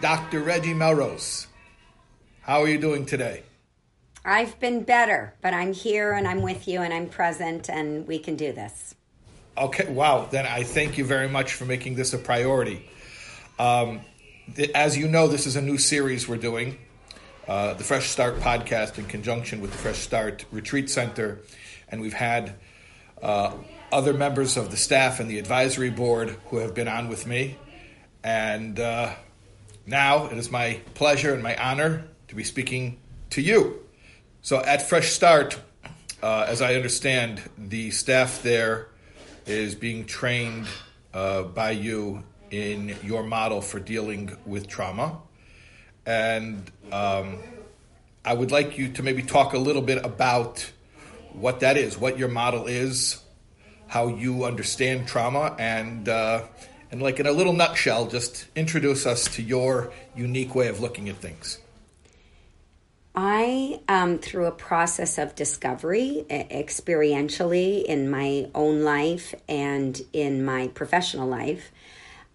[0.00, 0.42] Dr.
[0.42, 1.48] Reggie Melrose.
[2.42, 3.42] How are you doing today?
[4.24, 8.20] I've been better, but I'm here and I'm with you and I'm present and we
[8.20, 8.94] can do this.
[9.56, 10.28] Okay, wow.
[10.30, 12.88] Then I thank you very much for making this a priority.
[13.58, 14.02] Um,
[14.54, 16.78] th- as you know, this is a new series we're doing,
[17.48, 21.40] uh, the Fresh Start podcast in conjunction with the Fresh Start Retreat Center.
[21.88, 22.54] And we've had
[23.20, 23.52] uh,
[23.90, 27.58] other members of the staff and the advisory board who have been on with me.
[28.22, 29.14] And uh,
[29.88, 33.80] now it is my pleasure and my honor to be speaking to you.
[34.42, 35.58] So at Fresh Start,
[36.22, 38.88] uh, as I understand, the staff there
[39.46, 40.66] is being trained
[41.14, 45.18] uh, by you in your model for dealing with trauma.
[46.04, 47.38] And um,
[48.24, 50.70] I would like you to maybe talk a little bit about
[51.32, 53.22] what that is, what your model is,
[53.86, 56.42] how you understand trauma, and uh,
[56.90, 61.08] and like in a little nutshell, just introduce us to your unique way of looking
[61.08, 61.58] at things.
[63.14, 70.68] I, um, through a process of discovery, experientially in my own life and in my
[70.68, 71.72] professional life,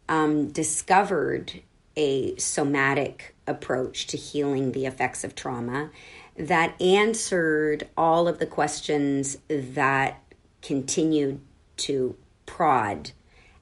[0.10, 1.62] um, discovered
[1.96, 5.90] a somatic approach to healing the effects of trauma
[6.36, 10.22] that answered all of the questions that
[10.62, 11.40] continued
[11.78, 12.16] to
[12.46, 13.12] prod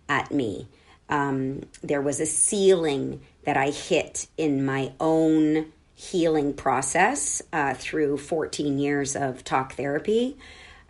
[0.07, 0.67] at me.
[1.11, 8.17] Um, there was a ceiling that I hit in my own healing process uh, through
[8.17, 10.37] 14 years of talk therapy,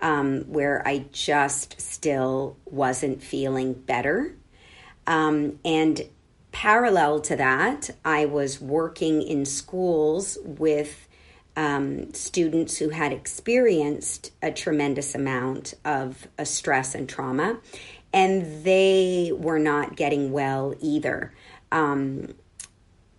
[0.02, 4.33] um, where I just still wasn't feeling better.
[5.08, 6.02] Um, and
[6.52, 11.08] parallel to that, I was working in schools with
[11.56, 17.59] um, students who had experienced a tremendous amount of uh, stress and trauma,
[18.14, 21.34] and they were not getting well either.
[21.72, 22.34] Um,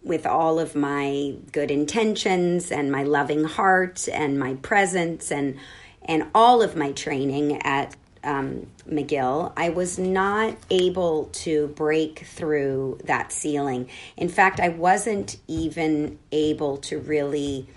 [0.03, 5.57] with all of my good intentions and my loving heart and my presence and
[6.05, 7.95] and all of my training at
[8.25, 13.89] um, McGill, I was not able to break through that ceiling.
[14.17, 17.69] In fact, I wasn't even able to really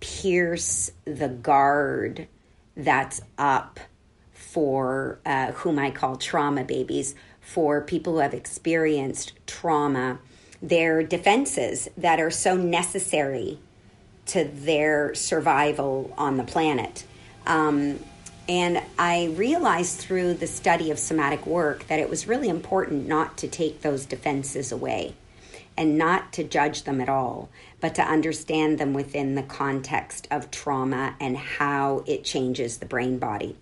[0.00, 2.26] pierce the guard
[2.76, 3.80] that's up
[4.50, 10.18] for uh, whom I call trauma babies, for people who have experienced trauma,
[10.62, 13.58] their defenses that are so necessary
[14.26, 17.04] to their survival on the planet.
[17.46, 17.98] Um,
[18.48, 23.36] and I realized through the study of somatic work that it was really important not
[23.38, 25.14] to take those defenses away
[25.76, 27.48] and not to judge them at all,
[27.80, 33.18] but to understand them within the context of trauma and how it changes the brain
[33.18, 33.56] body.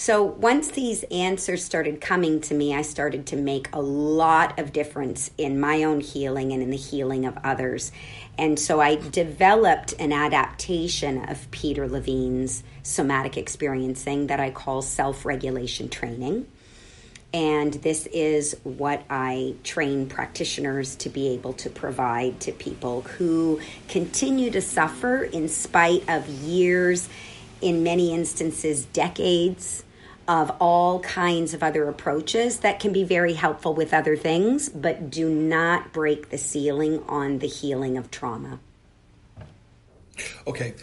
[0.00, 4.72] So once these answers started coming to me, I started to make a lot of
[4.72, 7.90] difference in my own healing and in the healing of others.
[8.38, 15.24] And so I developed an adaptation of Peter Levine's somatic experiencing that I call self
[15.24, 16.46] regulation training.
[17.34, 23.60] And this is what I train practitioners to be able to provide to people who
[23.88, 27.08] continue to suffer in spite of years,
[27.60, 29.82] in many instances, decades
[30.28, 35.10] of all kinds of other approaches that can be very helpful with other things, but
[35.10, 38.60] do not break the ceiling on the healing of trauma.
[40.46, 40.74] Okay.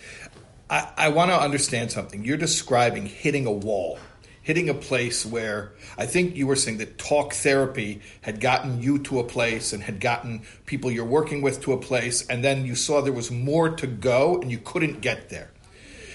[0.69, 2.25] I, I want to understand something.
[2.25, 3.99] You're describing hitting a wall
[4.45, 8.99] hitting a place where I think you were saying that talk therapy had gotten you
[8.99, 12.63] to a place and had gotten people you're working with to a place, and then
[12.63, 15.49] you saw there was more to go and you couldn't get there.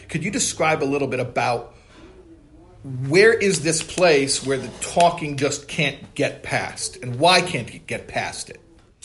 [0.09, 1.75] Could you describe a little bit about
[2.83, 7.87] where is this place where the talking just can't get past, and why can't it
[7.87, 8.61] get past it?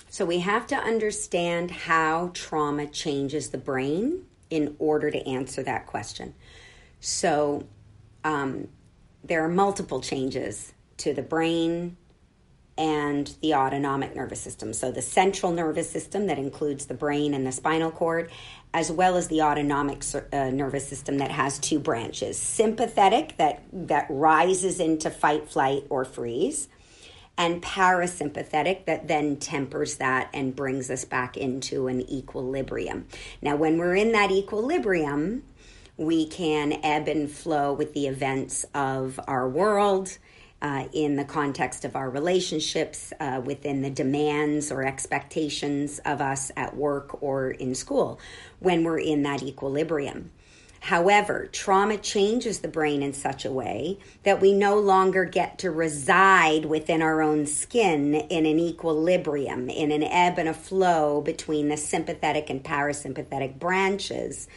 [0.09, 5.87] So, we have to understand how trauma changes the brain in order to answer that
[5.87, 6.33] question.
[7.01, 7.65] So,
[8.23, 8.69] um,
[9.23, 11.97] there are multiple changes to the brain
[12.77, 14.73] and the autonomic nervous system.
[14.73, 18.29] So, the central nervous system that includes the brain and the spinal cord,
[18.73, 24.07] as well as the autonomic uh, nervous system that has two branches sympathetic, that, that
[24.09, 26.67] rises into fight, flight, or freeze,
[27.37, 33.07] and parasympathetic, that then tempers that and brings us back into an equilibrium.
[33.41, 35.43] Now, when we're in that equilibrium,
[35.97, 40.17] we can ebb and flow with the events of our world.
[40.65, 46.51] Uh, in the context of our relationships, uh, within the demands or expectations of us
[46.57, 48.19] at work or in school,
[48.57, 50.31] when we're in that equilibrium.
[50.79, 55.69] However, trauma changes the brain in such a way that we no longer get to
[55.69, 61.69] reside within our own skin in an equilibrium, in an ebb and a flow between
[61.69, 64.47] the sympathetic and parasympathetic branches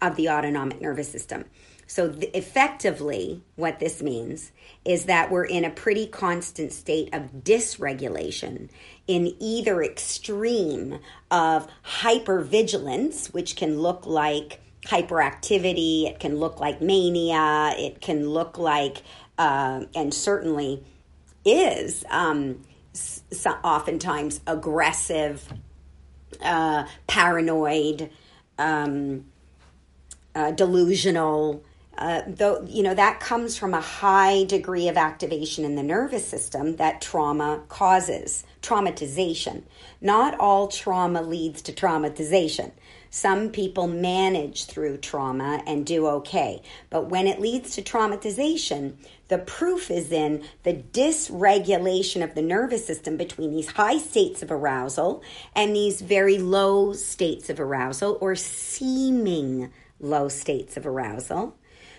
[0.00, 1.44] of the autonomic nervous system.
[1.86, 4.50] So, th- effectively, what this means
[4.84, 8.68] is that we're in a pretty constant state of dysregulation
[9.06, 10.98] in either extreme
[11.30, 11.68] of
[12.00, 19.02] hypervigilance, which can look like hyperactivity, it can look like mania, it can look like,
[19.38, 20.84] uh, and certainly
[21.44, 22.62] is um,
[23.62, 25.52] oftentimes aggressive,
[26.42, 28.10] uh, paranoid,
[28.58, 29.24] um,
[30.34, 31.62] uh, delusional.
[31.98, 36.26] Uh, though you know that comes from a high degree of activation in the nervous
[36.26, 39.62] system that trauma causes traumatization
[40.02, 42.70] not all trauma leads to traumatization
[43.16, 46.60] some people manage through trauma and do okay.
[46.90, 48.92] But when it leads to traumatization,
[49.28, 54.50] the proof is in the dysregulation of the nervous system between these high states of
[54.50, 55.22] arousal
[55.54, 61.56] and these very low states of arousal or seeming low states of arousal.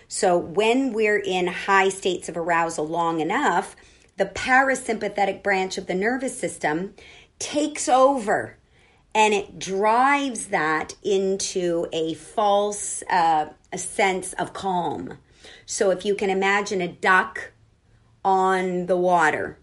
[0.08, 3.76] So when we're in high states of arousal long enough,
[4.16, 6.94] the parasympathetic branch of the nervous system
[7.38, 8.56] takes over
[9.14, 15.18] and it drives that into a false uh, a sense of calm.
[15.66, 17.52] So if you can imagine a duck
[18.24, 19.58] on the water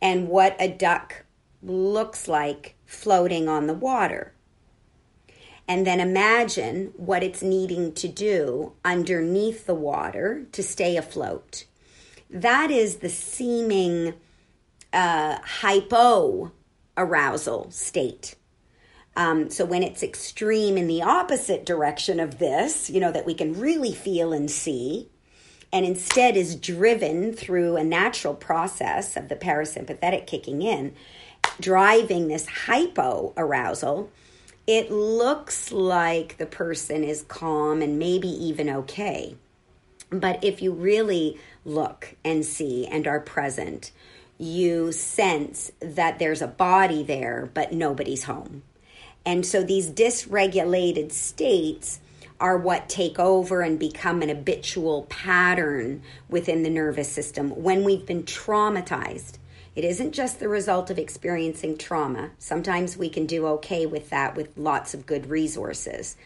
[0.00, 1.24] and what a duck
[1.62, 4.32] looks like floating on the water.
[5.70, 11.64] And then imagine what it's needing to do underneath the water to stay afloat.
[12.28, 14.14] That is the seeming
[14.92, 16.50] uh, hypo
[16.96, 18.34] arousal state.
[19.14, 23.34] Um, so when it's extreme in the opposite direction of this, you know, that we
[23.34, 25.08] can really feel and see,
[25.72, 30.96] and instead is driven through a natural process of the parasympathetic kicking in,
[31.60, 34.10] driving this hypo arousal,
[34.70, 39.34] it looks like the person is calm and maybe even okay.
[40.10, 43.90] But if you really look and see and are present,
[44.38, 48.62] you sense that there's a body there, but nobody's home.
[49.26, 51.98] And so these dysregulated states
[52.38, 58.06] are what take over and become an habitual pattern within the nervous system when we've
[58.06, 59.38] been traumatized.
[59.80, 62.32] It isn't just the result of experiencing trauma.
[62.38, 66.18] Sometimes we can do okay with that with lots of good resources.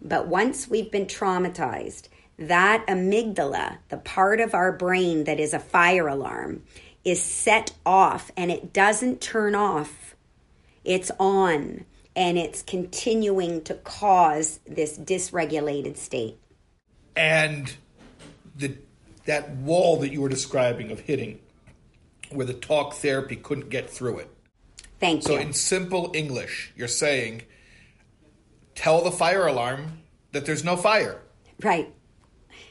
[0.00, 2.06] But once we've been traumatized,
[2.38, 6.62] that amygdala, the part of our brain that is a fire alarm,
[7.04, 10.14] is set off and it doesn't turn off,
[10.84, 16.38] it's on and it's continuing to cause this dysregulated state.
[17.16, 17.74] And
[18.54, 18.76] the
[19.24, 21.40] that wall that you were describing of hitting,
[22.34, 24.30] where the talk therapy couldn't get through it.
[25.00, 25.38] Thank so you.
[25.38, 27.42] So, in simple English, you're saying,
[28.74, 30.02] tell the fire alarm
[30.32, 31.22] that there's no fire.
[31.62, 31.92] Right.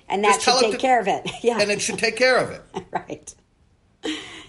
[0.10, 1.30] And that Just should take to, care of it.
[1.44, 1.60] Yeah.
[1.60, 2.62] And it should take care of it.
[2.92, 3.36] right.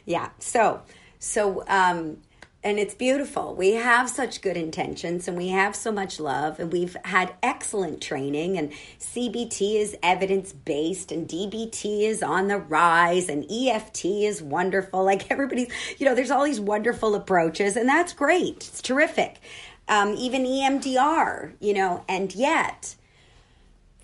[0.04, 0.30] yeah.
[0.38, 0.82] So,
[1.18, 2.18] so, um,
[2.64, 3.54] and it's beautiful.
[3.54, 8.00] We have such good intentions and we have so much love and we've had excellent
[8.00, 14.42] training and CBT is evidence based and DBT is on the rise and EFT is
[14.42, 15.04] wonderful.
[15.04, 18.56] Like everybody's, you know, there's all these wonderful approaches and that's great.
[18.56, 19.40] It's terrific.
[19.86, 22.96] Um, even EMDR, you know, and yet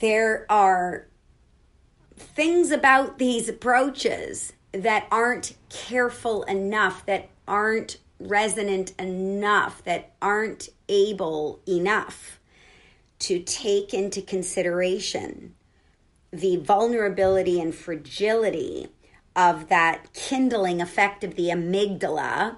[0.00, 1.06] there are
[2.14, 11.60] things about these approaches that aren't careful enough, that aren't resonant enough, that aren't able
[11.66, 12.38] enough
[13.20, 15.54] to take into consideration
[16.32, 18.88] the vulnerability and fragility
[19.34, 22.56] of that kindling effect of the amygdala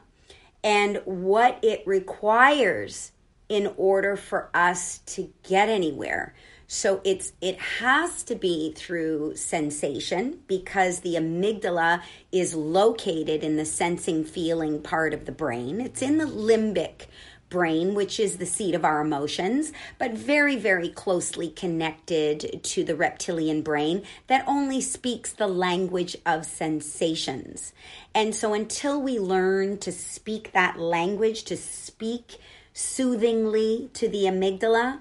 [0.64, 3.12] and what it requires
[3.48, 6.34] in order for us to get anywhere.
[6.74, 12.00] So it's it has to be through sensation because the amygdala
[12.32, 15.82] is located in the sensing feeling part of the brain.
[15.82, 17.08] It's in the limbic
[17.50, 22.96] brain, which is the seat of our emotions, but very, very closely connected to the
[22.96, 27.74] reptilian brain that only speaks the language of sensations.
[28.14, 32.38] And so until we learn to speak that language, to speak
[32.72, 35.00] soothingly to the amygdala,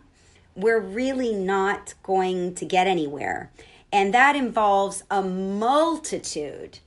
[0.56, 3.52] we're really not going to get anywhere.
[3.92, 6.80] And that involves a multitude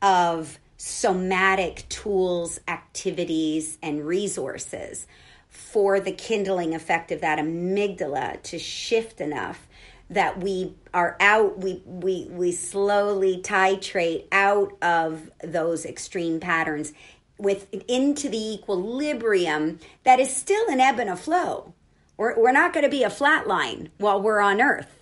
[0.00, 5.06] of somatic tools, activities, and resources
[5.48, 9.66] for the kindling effect of that amygdala to shift enough
[10.08, 16.92] that we are out we we we slowly titrate out of those extreme patterns
[17.38, 21.72] with into the equilibrium that is still an ebb and a flow
[22.16, 24.96] we're, we're not going to be a flat line while we're on earth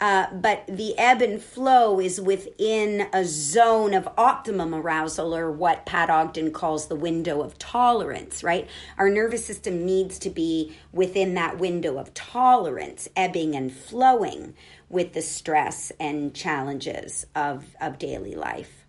[0.00, 5.86] uh, but the ebb and flow is within a zone of optimum arousal, or what
[5.86, 8.68] Pat Ogden calls the window of tolerance, right?
[8.96, 14.54] Our nervous system needs to be within that window of tolerance, ebbing and flowing
[14.88, 18.86] with the stress and challenges of, of daily life.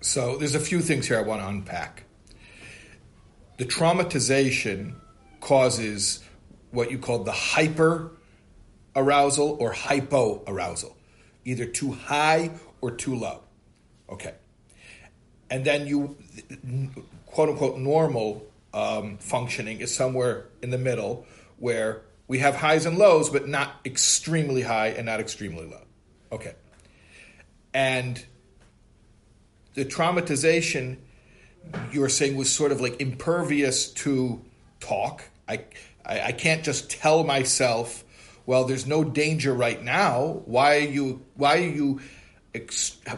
[0.00, 2.04] So there's a few things here I want to unpack.
[3.58, 4.96] The traumatization
[5.40, 6.21] causes
[6.72, 8.10] what you call the hyper
[8.96, 10.96] arousal or hypo arousal,
[11.44, 12.50] either too high
[12.80, 13.40] or too low.
[14.08, 14.34] Okay.
[15.50, 16.16] And then you,
[17.26, 21.26] quote unquote, normal um, functioning is somewhere in the middle
[21.58, 25.82] where we have highs and lows, but not extremely high and not extremely low.
[26.32, 26.54] Okay.
[27.74, 28.24] And
[29.74, 30.96] the traumatization
[31.92, 34.42] you're saying was sort of like impervious to
[34.80, 35.24] talk.
[35.48, 35.64] I,
[36.04, 38.04] I, I can't just tell myself
[38.46, 40.42] well, there's no danger right now.
[40.46, 41.24] Why are you?
[41.34, 42.00] Why are you?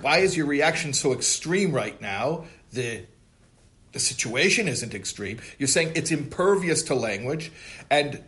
[0.01, 2.45] Why is your reaction so extreme right now?
[2.73, 3.07] The
[3.93, 5.39] the situation isn't extreme.
[5.59, 7.53] You're saying it's impervious to language,
[7.91, 8.23] and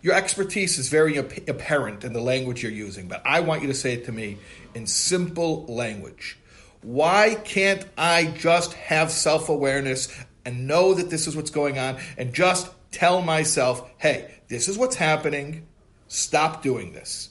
[0.00, 3.08] your expertise is very ap- apparent in the language you're using.
[3.08, 4.38] But I want you to say it to me
[4.74, 6.38] in simple language.
[6.82, 10.08] Why can't I just have self awareness
[10.46, 14.78] and know that this is what's going on and just tell myself, hey, this is
[14.78, 15.66] what's happening.
[16.08, 17.30] Stop doing this.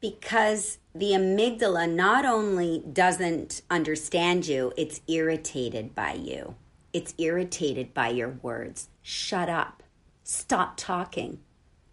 [0.00, 6.56] Because the amygdala not only doesn't understand you, it's irritated by you.
[6.92, 8.88] It's irritated by your words.
[9.00, 9.82] Shut up.
[10.24, 11.38] Stop talking.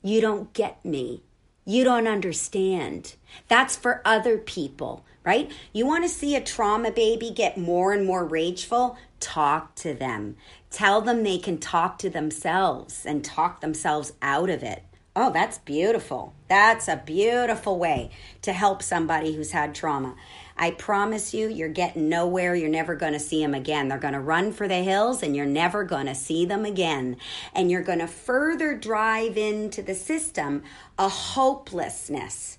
[0.01, 1.23] You don't get me.
[1.65, 3.15] You don't understand.
[3.47, 5.51] That's for other people, right?
[5.73, 8.97] You want to see a trauma baby get more and more rageful?
[9.19, 10.37] Talk to them.
[10.71, 14.83] Tell them they can talk to themselves and talk themselves out of it.
[15.15, 16.33] Oh, that's beautiful.
[16.47, 18.11] That's a beautiful way
[18.43, 20.15] to help somebody who's had trauma.
[20.55, 22.53] I promise you, you're getting nowhere.
[22.53, 23.87] You're never going to see them again.
[23.87, 27.17] They're going to run for the hills and you're never going to see them again.
[27.53, 30.63] And you're going to further drive into the system
[30.97, 32.58] a hopelessness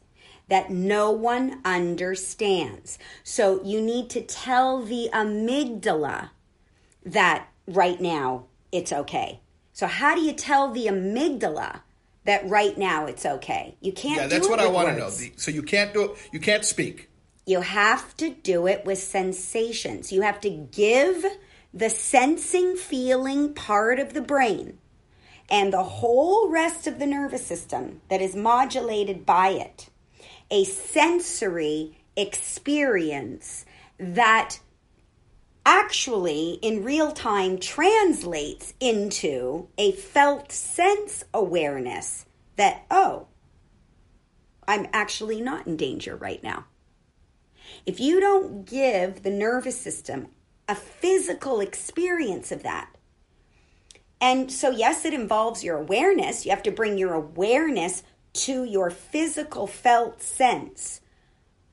[0.51, 2.99] that no one understands.
[3.25, 6.31] So you need to tell the amygdala
[7.07, 9.41] that right now it's okay.
[9.73, 11.81] So, how do you tell the amygdala?
[12.25, 13.77] that right now it's okay.
[13.81, 14.21] You can't.
[14.21, 15.11] Yeah, that's what I want to know.
[15.37, 16.29] So you can't do it.
[16.33, 17.09] You can't speak.
[17.47, 20.13] You have to do it with sensations.
[20.13, 21.25] You have to give
[21.73, 24.79] the sensing, feeling part of the brain
[25.49, 29.90] and the whole rest of the nervous system that is modulated by it
[30.51, 33.65] a sensory experience
[33.99, 34.59] that
[35.65, 42.27] actually in real time translates into a felt sense awareness
[42.57, 43.27] that, oh,
[44.67, 46.67] I'm actually not in danger right now.
[47.87, 50.29] If you don't give the nervous system
[50.69, 52.91] a physical experience of that,
[54.21, 56.45] and so, yes, it involves your awareness.
[56.45, 61.01] You have to bring your awareness to your physical felt sense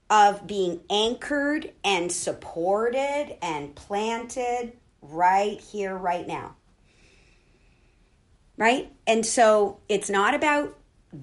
[0.10, 6.56] of being anchored and supported and planted right here, right now.
[8.56, 8.92] Right?
[9.06, 10.78] And so it's not about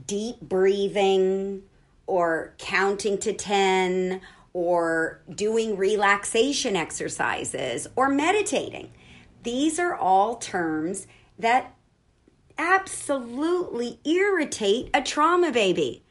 [0.06, 1.62] deep breathing
[2.06, 4.20] or counting to 10
[4.52, 8.92] or doing relaxation exercises or meditating.
[9.42, 11.06] These are all terms
[11.38, 11.74] that
[12.58, 16.04] absolutely irritate a trauma baby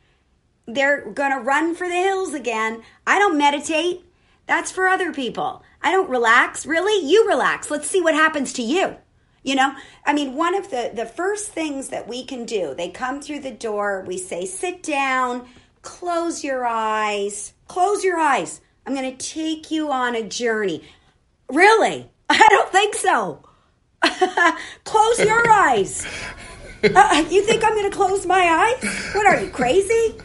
[0.65, 2.83] they're going to run for the hills again.
[3.05, 4.05] I don't meditate.
[4.45, 5.63] That's for other people.
[5.81, 6.65] I don't relax.
[6.65, 7.05] Really?
[7.05, 7.69] You relax.
[7.69, 8.97] Let's see what happens to you.
[9.43, 12.89] You know, I mean, one of the, the first things that we can do, they
[12.89, 15.47] come through the door, we say, sit down,
[15.81, 18.61] close your eyes, close your eyes.
[18.85, 20.83] I'm going to take you on a journey.
[21.49, 22.09] Really?
[22.29, 23.43] I don't think so.
[24.83, 26.05] close your eyes.
[26.83, 29.13] Uh, you think I'm going to close my eyes?
[29.15, 30.15] What are you, crazy?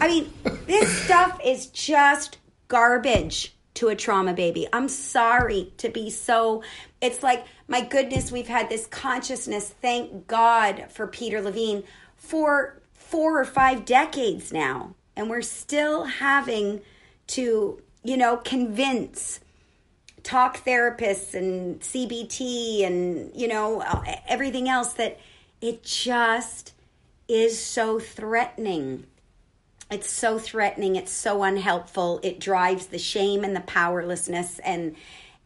[0.00, 0.32] I mean,
[0.66, 2.38] this stuff is just
[2.68, 4.66] garbage to a trauma baby.
[4.72, 6.62] I'm sorry to be so.
[7.02, 11.84] It's like, my goodness, we've had this consciousness, thank God for Peter Levine,
[12.16, 14.94] for four or five decades now.
[15.14, 16.80] And we're still having
[17.28, 19.40] to, you know, convince
[20.26, 23.80] talk therapists and CBT and, you know,
[24.26, 25.20] everything else that
[25.60, 26.74] it just
[27.28, 29.06] is so threatening.
[29.88, 32.18] It's so threatening, it's so unhelpful.
[32.24, 34.96] It drives the shame and the powerlessness and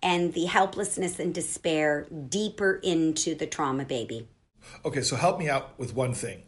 [0.02, 4.26] and the helplessness and despair deeper into the trauma baby.
[4.82, 6.42] Okay, so help me out with one thing.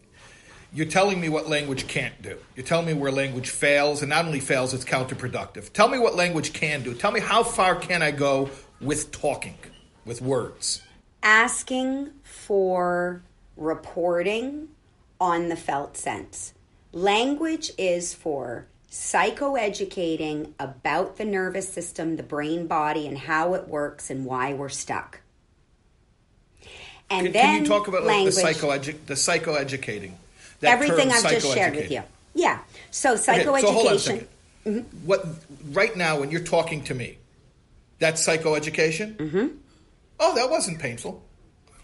[0.74, 2.38] You're telling me what language can't do.
[2.56, 5.72] You're telling me where language fails, and not only fails, it's counterproductive.
[5.72, 6.94] Tell me what language can do.
[6.94, 8.48] Tell me how far can I go
[8.80, 9.58] with talking,
[10.06, 10.80] with words?
[11.22, 13.22] Asking for
[13.56, 14.68] reporting
[15.20, 16.54] on the felt sense.
[16.92, 24.10] Language is for psychoeducating about the nervous system, the brain body, and how it works
[24.10, 25.20] and why we're stuck.
[27.10, 30.12] And can, then can you talk about language, the psychoedu- the psychoeducating?
[30.62, 32.02] Everything I've just shared with you.
[32.34, 32.60] Yeah.
[32.90, 33.46] So psychoeducation.
[33.48, 34.26] Okay, so hold on a 2nd
[34.66, 34.78] mm-hmm.
[35.06, 35.26] What
[35.72, 37.18] right now when you're talking to me,
[37.98, 39.16] that's psychoeducation.
[39.16, 39.46] Mm-hmm.
[40.20, 41.22] Oh, that wasn't painful.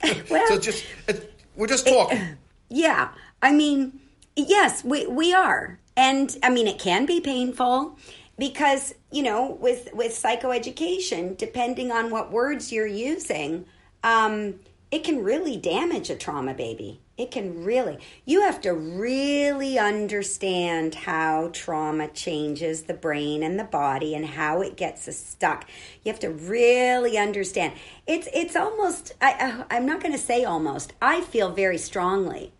[0.30, 2.18] well, so just it, we're just talking.
[2.18, 3.08] It, yeah,
[3.42, 3.99] I mean,
[4.37, 7.99] yes, we we are, and I mean it can be painful
[8.38, 13.66] because you know with with psychoeducation, depending on what words you're using,
[14.04, 14.54] um,
[14.90, 17.00] it can really damage a trauma baby.
[17.18, 23.64] It can really, you have to really understand how trauma changes the brain and the
[23.64, 25.66] body and how it gets us stuck.
[26.04, 27.75] You have to really understand.
[28.07, 32.52] It's, it's almost, I, I'm not going to say almost, I feel very strongly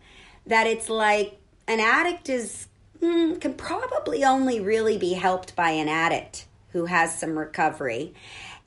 [0.45, 2.67] that it's like an addict is,
[3.01, 8.13] mm, can probably only really be helped by an addict who has some recovery.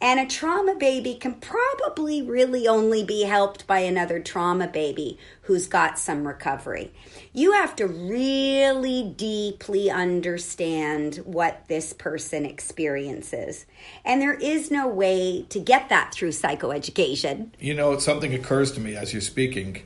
[0.02, 5.68] And a trauma baby can probably really only be helped by another trauma baby who's
[5.68, 6.92] got some recovery.
[7.32, 13.64] You have to really deeply understand what this person experiences.
[14.04, 17.50] And there is no way to get that through psychoeducation.
[17.60, 19.84] You know, something occurs to me as you're speaking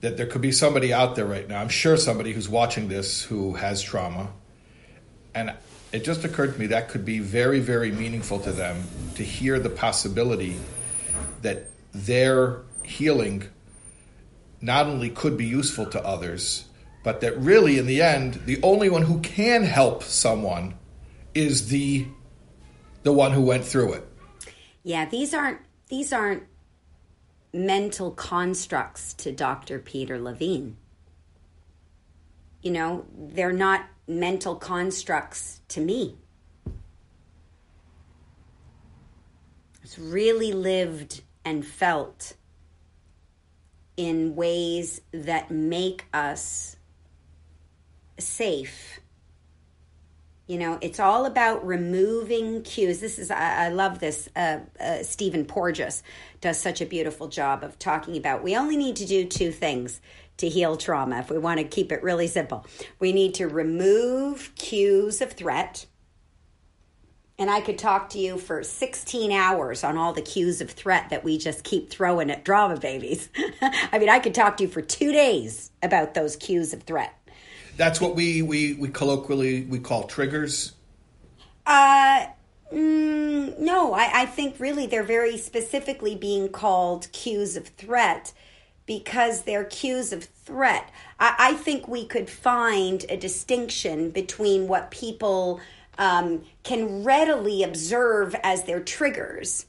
[0.00, 1.60] that there could be somebody out there right now.
[1.60, 4.30] I'm sure somebody who's watching this who has trauma.
[5.36, 5.52] And
[5.94, 8.82] it just occurred to me that could be very, very meaningful to them
[9.14, 10.56] to hear the possibility
[11.42, 13.44] that their healing
[14.60, 16.64] not only could be useful to others,
[17.04, 20.74] but that really, in the end, the only one who can help someone
[21.32, 22.06] is the
[23.04, 24.08] the one who went through it.
[24.82, 26.42] Yeah, these aren't these aren't
[27.52, 29.78] mental constructs to Dr.
[29.78, 30.76] Peter Levine.
[32.64, 36.16] You know, they're not mental constructs to me.
[39.82, 42.32] It's really lived and felt
[43.98, 46.76] in ways that make us
[48.18, 48.98] safe.
[50.46, 53.00] You know, it's all about removing cues.
[53.00, 54.28] This is, I, I love this.
[54.34, 56.02] Uh, uh, Stephen Porges
[56.40, 60.00] does such a beautiful job of talking about we only need to do two things
[60.38, 62.66] to heal trauma, if we want to keep it really simple.
[62.98, 65.86] We need to remove cues of threat.
[67.38, 71.10] And I could talk to you for 16 hours on all the cues of threat
[71.10, 73.28] that we just keep throwing at trauma babies.
[73.60, 77.12] I mean, I could talk to you for two days about those cues of threat.
[77.76, 80.74] That's what we, we, we colloquially we call triggers.
[81.66, 82.26] Uh,
[82.72, 88.32] mm, no, I, I think really they're very specifically being called cues of threat
[88.86, 90.90] because they're cues of threat.
[91.18, 95.60] I, I think we could find a distinction between what people
[95.98, 99.66] um, can readily observe as their triggers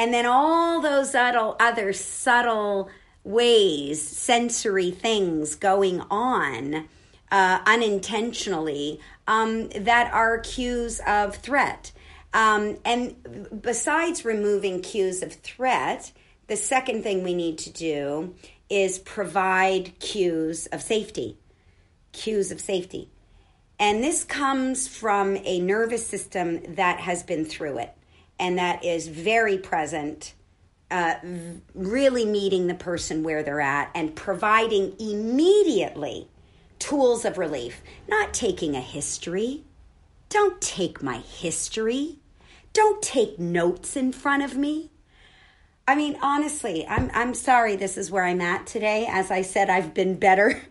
[0.00, 2.88] and then all those other, subtle
[3.22, 6.88] ways, sensory things going on
[7.30, 11.92] uh, unintentionally um, that are cues of threat.
[12.32, 16.12] Um, and besides removing cues of threat,
[16.50, 18.34] the second thing we need to do
[18.68, 21.38] is provide cues of safety.
[22.10, 23.08] Cues of safety.
[23.78, 27.96] And this comes from a nervous system that has been through it
[28.40, 30.34] and that is very present,
[30.90, 31.14] uh,
[31.72, 36.26] really meeting the person where they're at and providing immediately
[36.80, 39.62] tools of relief, not taking a history.
[40.28, 42.18] Don't take my history.
[42.72, 44.89] Don't take notes in front of me.
[45.90, 49.08] I mean, honestly, I'm I'm sorry this is where I'm at today.
[49.10, 50.62] As I said, I've been better.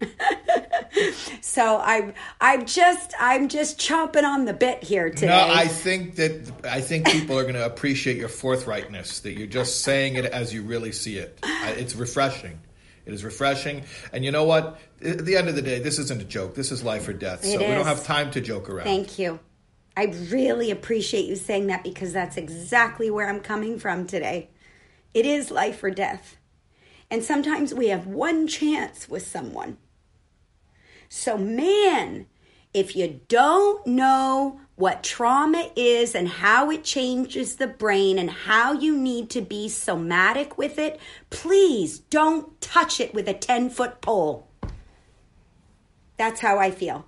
[1.41, 5.27] so I'm I'm just I'm just chomping on the bit here today.
[5.27, 9.21] No, I think that I think people are going to appreciate your forthrightness.
[9.23, 11.38] That you're just saying it as you really see it.
[11.43, 12.58] It's refreshing.
[13.05, 13.84] It is refreshing.
[14.13, 14.79] And you know what?
[15.03, 16.55] At the end of the day, this isn't a joke.
[16.55, 17.43] This is life or death.
[17.43, 18.86] So we don't have time to joke around.
[18.86, 19.41] Thank you.
[19.97, 24.49] I really appreciate you saying that because that's exactly where I'm coming from today.
[25.13, 26.38] It is life or death.
[27.12, 29.78] And sometimes we have one chance with someone.
[31.08, 32.28] So, man,
[32.74, 38.74] if you don't know what trauma is and how it changes the brain and how
[38.74, 41.00] you need to be somatic with it,
[41.32, 44.48] please don't touch it with a 10 foot pole.
[46.17, 47.06] That's how I feel.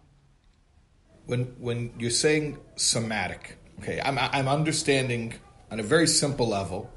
[1.27, 5.35] When, when you're saying somatic, okay, I'm, I'm understanding
[5.69, 6.91] on a very simple level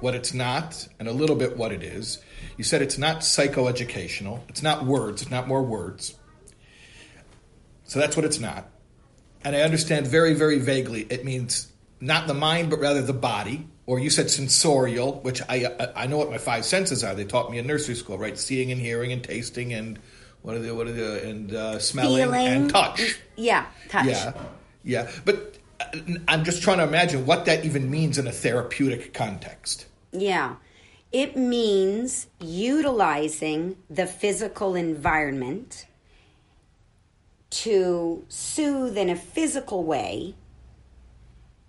[0.00, 2.18] what it's not and a little bit what it is.
[2.56, 6.16] You said it's not psychoeducational, it's not words, it's not more words.
[7.84, 8.68] So that's what it's not.
[9.44, 13.66] And I understand very, very vaguely it means not the mind, but rather the body.
[13.86, 17.14] Or you said sensorial, which I I know what my five senses are.
[17.14, 18.36] They taught me in nursery school, right?
[18.36, 20.00] Seeing and hearing and tasting and
[20.42, 22.46] what are the what are the and uh, smelling Feeling.
[22.48, 23.16] and touch.
[23.36, 24.06] Yeah, touch.
[24.06, 24.32] Yeah,
[24.82, 25.10] yeah.
[25.24, 25.56] But
[26.28, 29.86] I'm just trying to imagine what that even means in a therapeutic context.
[30.12, 30.56] Yeah.
[31.12, 35.86] It means utilizing the physical environment
[37.50, 40.34] to soothe in a physical way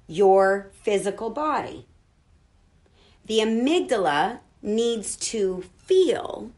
[0.07, 1.85] your physical body.
[3.25, 6.51] The amygdala needs to feel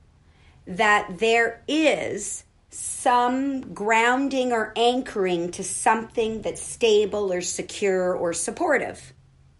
[0.65, 9.13] that there is some grounding or anchoring to something that's stable or secure or supportive.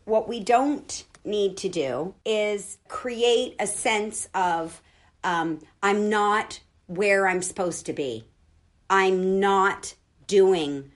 [0.06, 4.82] What we don't need to do is create a sense of
[5.24, 8.26] um, I'm not where I'm supposed to be.
[8.89, 9.95] I'm not
[10.28, 10.91] doing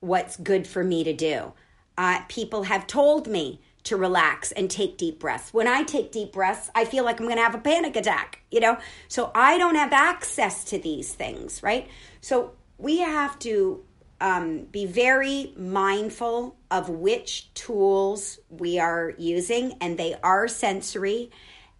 [0.00, 1.52] what's good for me to do.
[1.96, 5.52] Uh, people have told me to relax and take deep breaths.
[5.52, 8.42] When I take deep breaths, I feel like I'm going to have a panic attack,
[8.50, 8.78] you know?
[9.08, 11.88] So I don't have access to these things, right?
[12.20, 13.84] So we have to
[14.20, 21.30] um, be very mindful of which tools we are using, and they are sensory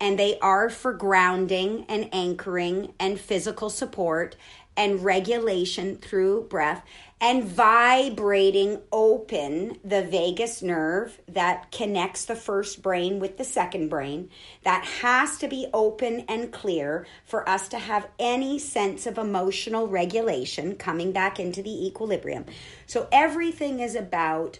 [0.02, 4.34] and they are for grounding and anchoring and physical support
[4.76, 6.84] and regulation through breath
[7.20, 14.28] and vibrating open the vagus nerve that connects the first brain with the second brain.
[14.64, 19.86] That has to be open and clear for us to have any sense of emotional
[19.86, 22.46] regulation coming back into the equilibrium.
[22.86, 24.58] So everything is about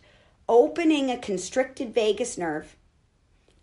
[0.48, 2.76] opening a constricted vagus nerve,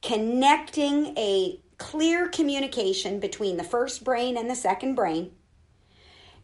[0.01, 5.31] connecting a clear communication between the first brain and the second brain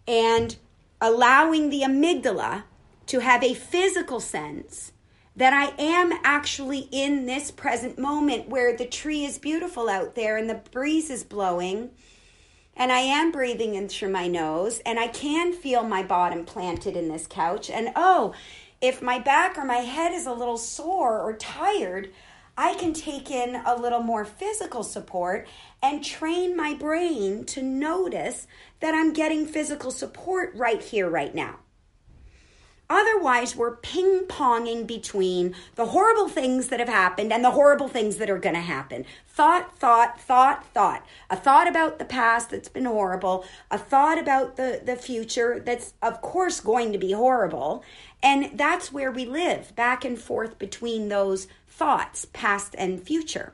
[0.08, 0.58] and
[1.02, 2.64] allowing the amygdala
[3.08, 4.92] to have a physical sense
[5.36, 10.38] that I am actually in this present moment where the tree is beautiful out there
[10.38, 11.92] and the breeze is blowing
[12.78, 16.96] and I am breathing in through my nose and I can feel my bottom planted
[16.96, 18.34] in this couch and oh
[18.82, 22.10] if my back or my head is a little sore or tired
[22.58, 25.46] I can take in a little more physical support
[25.84, 28.48] and train my brain to notice
[28.80, 31.60] that I'm getting physical support right here, right now.
[32.88, 38.18] Otherwise, we're ping ponging between the horrible things that have happened and the horrible things
[38.18, 39.06] that are going to happen.
[39.28, 41.04] Thought, thought, thought, thought.
[41.32, 45.96] A thought about the past that's been horrible, a thought about the, the future that's,
[46.04, 47.84] of course, going to be horrible.
[48.22, 53.54] And that's where we live, back and forth between those thoughts, past and future.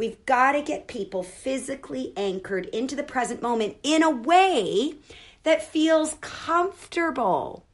[0.00, 4.94] We've got to get people physically anchored into the present moment in a way
[5.42, 7.66] that feels comfortable.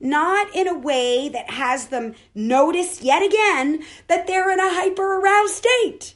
[0.00, 5.20] Not in a way that has them notice yet again that they're in a hyper
[5.20, 6.14] aroused state.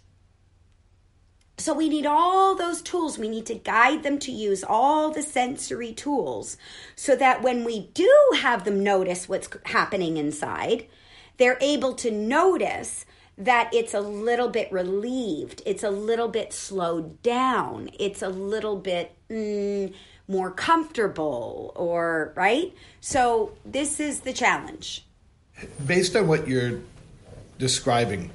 [1.59, 3.19] So, we need all those tools.
[3.19, 6.57] We need to guide them to use all the sensory tools
[6.97, 10.87] so that when we do have them notice what's happening inside,
[11.37, 13.05] they're able to notice
[13.41, 18.77] that it's a little bit relieved, it's a little bit slowed down, it's a little
[18.77, 19.93] bit mm,
[20.29, 22.73] more comfortable, or right?
[23.01, 25.07] So, this is the challenge.
[25.87, 26.81] Based on what you're
[27.59, 28.31] describing,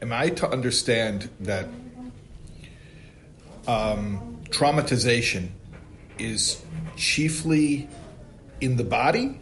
[0.00, 1.66] am I to understand that
[3.68, 5.50] um, traumatization
[6.18, 6.62] is
[6.96, 7.88] chiefly
[8.60, 9.38] in the body?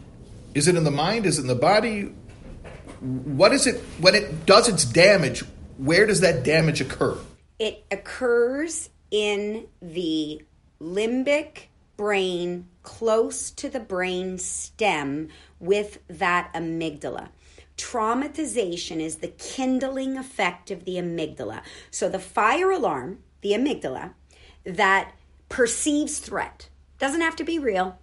[0.53, 1.25] Is it in the mind?
[1.25, 2.13] Is it in the body?
[3.03, 5.43] What is it when it does its damage?
[5.77, 7.17] Where does that damage occur?
[7.59, 10.41] It occurs in the
[10.81, 11.63] limbic
[11.97, 17.29] brain close to the brain stem with that amygdala.
[17.77, 21.61] Traumatization is the kindling effect of the amygdala.
[21.91, 24.13] So the fire alarm, the amygdala,
[24.63, 25.13] that
[25.49, 27.97] perceives threat, doesn't have to be real,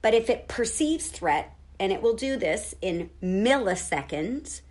[0.00, 4.62] but if it perceives threat, and it will do this in milliseconds.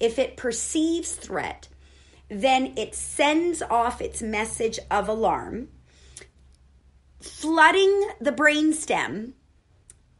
[0.00, 1.68] If it perceives threat,
[2.28, 5.68] then it sends off its message of alarm,
[7.20, 9.34] flooding the brainstem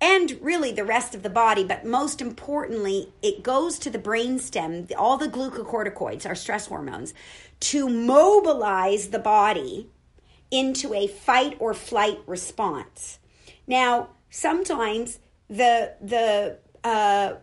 [0.01, 4.91] and really the rest of the body, but most importantly, it goes to the brainstem,
[4.99, 7.15] all the glucocorticoids, our stress hormones,
[7.61, 9.89] to mobilize the body
[10.51, 13.21] into a fight or flight response.
[13.67, 15.21] Now, sometimes
[15.53, 17.35] the the uh,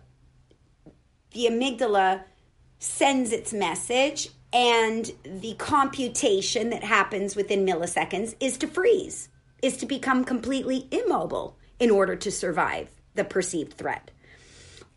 [1.32, 2.24] the amygdala
[2.80, 9.30] sends its message and the computation that happens within milliseconds is to freeze
[9.62, 14.10] is to become completely immobile in order to survive the perceived threat.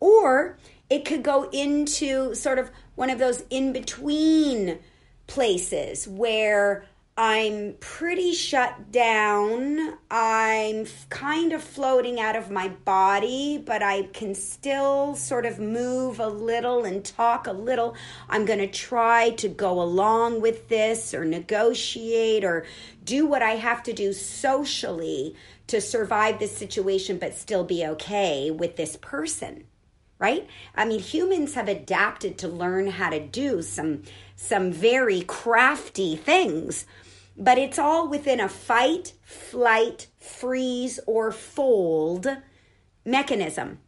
[0.00, 0.56] Or
[0.88, 4.78] it could go into sort of one of those in between
[5.26, 6.86] places where
[7.24, 9.96] I'm pretty shut down.
[10.10, 16.18] I'm kind of floating out of my body, but I can still sort of move
[16.18, 17.94] a little and talk a little.
[18.28, 22.66] I'm going to try to go along with this or negotiate or
[23.04, 25.36] do what I have to do socially
[25.68, 29.62] to survive this situation, but still be okay with this person.
[30.18, 30.48] Right?
[30.74, 34.02] I mean, humans have adapted to learn how to do some
[34.34, 36.84] some very crafty things
[37.36, 42.26] but it's all within a fight, flight, freeze, or fold
[43.04, 43.78] mechanism.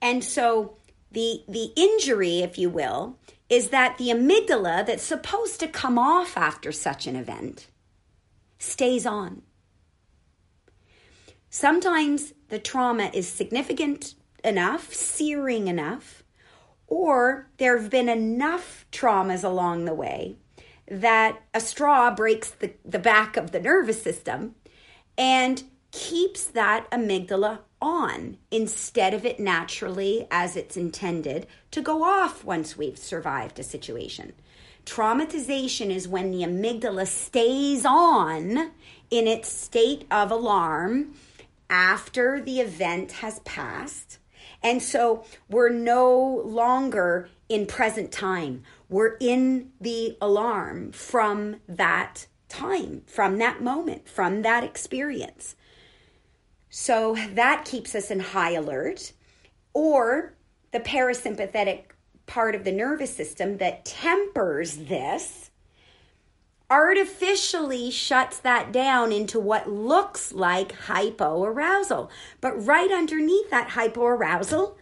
[0.00, 0.76] And so
[1.10, 6.36] the the injury, if you will, is that the amygdala that's supposed to come off
[6.36, 7.68] after such an event
[8.58, 9.42] stays on.
[11.50, 14.14] Sometimes the trauma is significant
[14.44, 16.22] enough, searing enough,
[16.86, 20.36] or there have been enough traumas along the way
[20.90, 24.54] that a straw breaks the, the back of the nervous system
[25.16, 32.44] and keeps that amygdala on instead of it naturally, as it's intended, to go off
[32.44, 34.32] once we've survived a situation.
[34.84, 38.70] Traumatization is when the amygdala stays on
[39.10, 41.14] in its state of alarm
[41.70, 44.18] after the event has passed.
[44.62, 53.02] And so we're no longer in present time we're in the alarm from that time,
[53.06, 55.54] from that moment, from that experience.
[56.70, 59.12] So that keeps us in high alert.
[59.74, 60.34] Or
[60.72, 61.84] the parasympathetic
[62.26, 65.50] part of the nervous system that tempers this
[66.70, 72.10] artificially shuts that down into what looks like hypoarousal.
[72.40, 74.76] But right underneath that hypoarousal,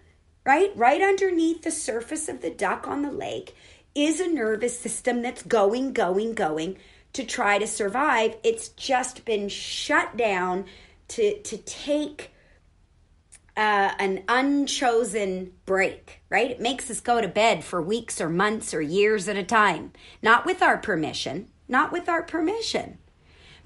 [0.45, 3.55] right, right underneath the surface of the duck on the lake,
[3.97, 6.77] is a nervous system that's going, going, going
[7.15, 8.37] to try to survive.
[8.45, 10.67] It's just been shut down
[11.09, 12.33] to, to take
[13.57, 16.51] uh, an unchosen break, right?
[16.51, 19.93] It makes us go to bed for weeks or months or years at a time,
[20.21, 22.99] not with our permission, not with our permission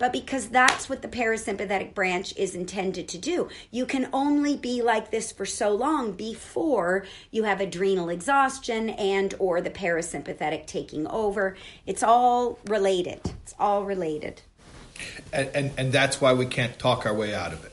[0.00, 3.50] but because that's what the parasympathetic branch is intended to do.
[3.70, 9.34] You can only be like this for so long before you have adrenal exhaustion and
[9.38, 11.54] or the parasympathetic taking over.
[11.86, 13.20] It's all related.
[13.42, 14.40] It's all related.
[15.34, 17.69] And, and, and that's why we can't talk our way out of it.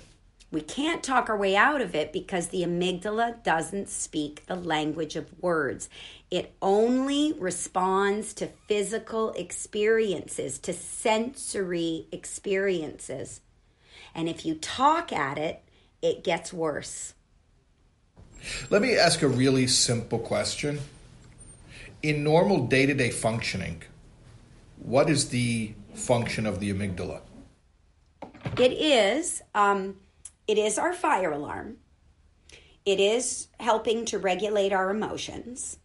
[0.50, 5.18] We can't talk our way out of it because the amygdala doesn't speak the language
[5.18, 5.90] of words.
[6.32, 13.42] It only responds to physical experiences, to sensory experiences.
[14.16, 15.64] And if you talk at it,
[16.02, 17.14] it gets worse.
[18.70, 20.80] Let me ask a really simple question.
[22.04, 23.84] In normal day to day functioning,
[24.78, 27.22] what is the function of the amygdala?
[28.58, 29.98] It is um,
[30.48, 31.78] it is our fire alarm.
[32.86, 35.78] It is helping to regulate our emotions.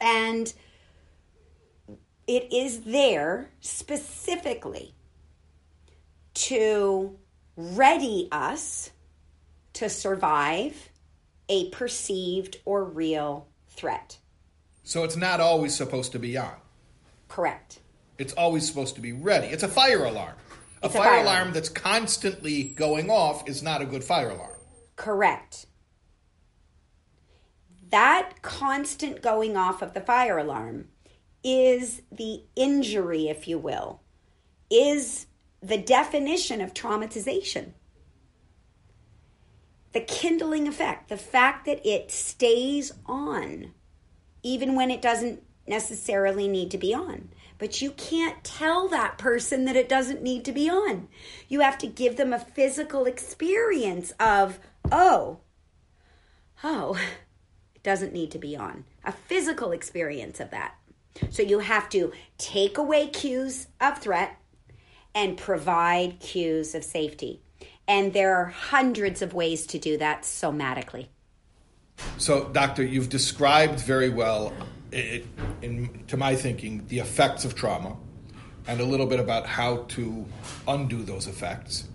[0.00, 0.52] And
[2.26, 4.94] it is there specifically
[6.34, 7.18] to
[7.56, 8.90] ready us
[9.72, 10.90] to survive
[11.48, 14.18] a perceived or real threat.
[14.84, 16.54] So it's not always supposed to be on.
[17.28, 17.80] Correct.
[18.18, 19.48] It's always supposed to be ready.
[19.48, 20.34] It's a fire alarm.
[20.82, 21.52] A fire, fire alarm alarm.
[21.52, 24.56] that's constantly going off is not a good fire alarm.
[24.96, 25.66] Correct.
[27.90, 30.88] That constant going off of the fire alarm
[31.42, 34.00] is the injury, if you will,
[34.70, 35.26] is
[35.62, 37.72] the definition of traumatization.
[39.92, 43.72] The kindling effect, the fact that it stays on,
[44.42, 47.30] even when it doesn't necessarily need to be on.
[47.60, 51.08] But you can't tell that person that it doesn't need to be on.
[51.46, 54.58] You have to give them a physical experience of,
[54.90, 55.40] oh,
[56.64, 56.98] oh,
[57.74, 58.86] it doesn't need to be on.
[59.04, 60.74] A physical experience of that.
[61.28, 64.38] So you have to take away cues of threat
[65.14, 67.42] and provide cues of safety.
[67.86, 71.08] And there are hundreds of ways to do that somatically.
[72.16, 74.54] So, doctor, you've described very well,
[74.92, 75.26] it,
[75.62, 77.96] in, to my thinking, the effects of trauma
[78.66, 80.24] and a little bit about how to
[80.68, 81.88] undo those effects.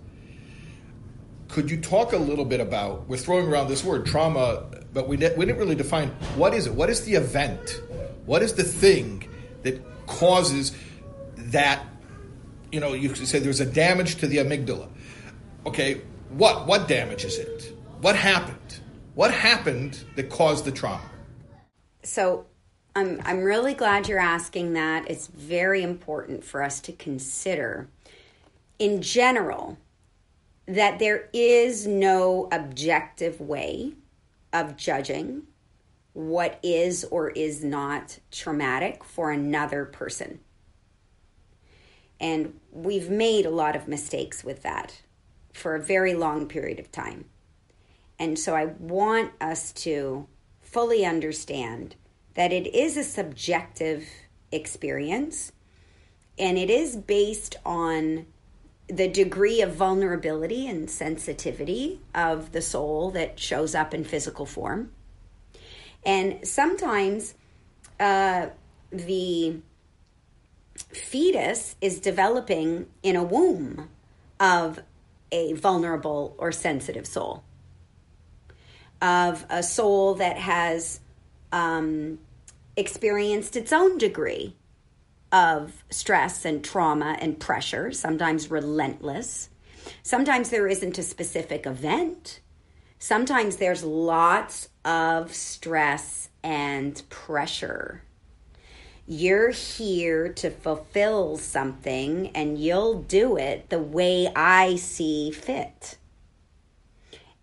[1.48, 5.16] Could you talk a little bit about, we're throwing around this word trauma, but we,
[5.16, 6.74] we didn't really define what is it?
[6.74, 7.80] What is the event?
[8.26, 9.28] What is the thing
[9.62, 10.72] that causes
[11.36, 11.84] that?
[12.72, 14.88] You know, you say there's a damage to the amygdala.
[15.66, 16.66] Okay, what?
[16.66, 17.72] What damages it?
[18.00, 18.80] What happened?
[19.14, 21.08] What happened that caused the trauma?
[22.02, 22.46] So
[22.96, 25.10] I'm, I'm really glad you're asking that.
[25.10, 27.88] It's very important for us to consider,
[28.78, 29.76] in general,
[30.66, 33.92] that there is no objective way
[34.50, 35.42] of judging
[36.14, 40.40] what is or is not traumatic for another person.
[42.18, 45.02] And we've made a lot of mistakes with that
[45.52, 47.26] for a very long period of time.
[48.18, 50.26] And so I want us to
[50.62, 51.96] fully understand
[52.36, 54.06] that it is a subjective
[54.52, 55.52] experience
[56.38, 58.26] and it is based on
[58.88, 64.92] the degree of vulnerability and sensitivity of the soul that shows up in physical form.
[66.04, 67.34] And sometimes
[67.98, 68.48] uh,
[68.92, 69.56] the
[70.76, 73.88] fetus is developing in a womb
[74.38, 74.80] of
[75.32, 77.42] a vulnerable or sensitive soul,
[79.02, 81.00] of a soul that has
[81.52, 82.18] um,
[82.76, 84.56] experienced its own degree
[85.32, 89.50] of stress and trauma and pressure, sometimes relentless.
[90.02, 92.40] Sometimes there isn't a specific event.
[92.98, 98.02] Sometimes there's lots of stress and pressure.
[99.06, 105.98] You're here to fulfill something and you'll do it the way I see fit.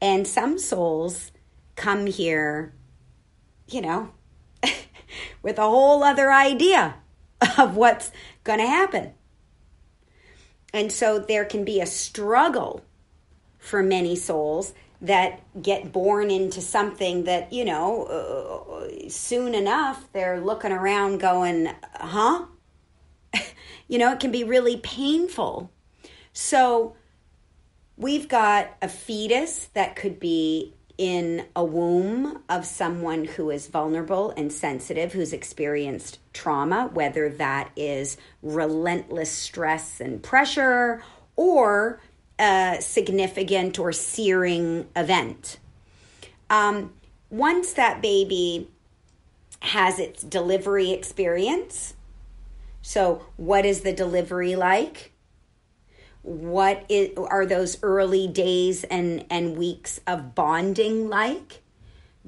[0.02, 1.32] And some souls
[1.78, 2.74] come here,
[3.67, 4.12] you know,
[5.41, 6.95] with a whole other idea
[7.58, 8.12] of what's
[8.43, 9.13] going to happen.
[10.73, 12.84] And so there can be a struggle
[13.60, 20.39] for many souls that get born into something that, you know, uh, soon enough they're
[20.39, 22.45] looking around going, huh?
[23.88, 25.69] you know, it can be really painful.
[26.32, 26.95] So
[27.97, 34.32] we've got a fetus that could be in a womb of someone who is vulnerable
[34.38, 41.03] and sensitive, who's experienced trauma, whether that is relentless stress and pressure
[41.36, 41.99] or
[42.39, 45.58] a significant or searing event.
[46.49, 46.93] Um,
[47.29, 48.69] once that baby
[49.62, 51.95] has its delivery experience,
[52.84, 55.12] so what is the delivery like?
[56.23, 61.62] What is, are those early days and, and weeks of bonding like?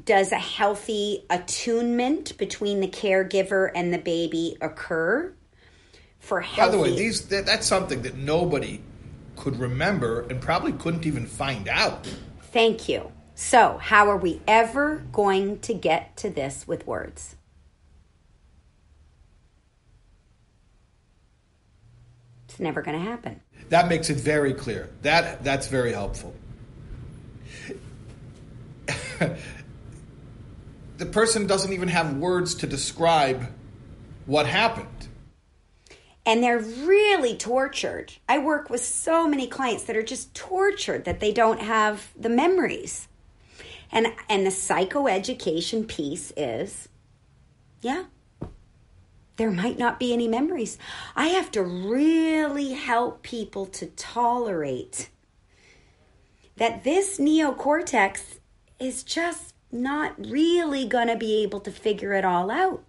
[0.01, 5.33] Does a healthy attunement between the caregiver and the baby occur?
[6.19, 8.81] For healthy, by the way, these that's something that nobody
[9.35, 12.07] could remember and probably couldn't even find out.
[12.51, 13.11] Thank you.
[13.35, 17.35] So, how are we ever going to get to this with words?
[22.49, 23.41] It's never going to happen.
[23.69, 24.89] That makes it very clear.
[25.01, 26.33] That that's very helpful.
[30.97, 33.47] the person doesn't even have words to describe
[34.25, 34.87] what happened.
[36.25, 38.13] And they're really tortured.
[38.27, 42.29] I work with so many clients that are just tortured that they don't have the
[42.29, 43.07] memories.
[43.91, 46.89] And and the psychoeducation piece is
[47.81, 48.05] yeah,
[49.37, 50.77] there might not be any memories.
[51.15, 55.09] I have to really help people to tolerate
[56.57, 58.39] that this neocortex
[58.79, 62.83] is just not really going to be able to figure it all out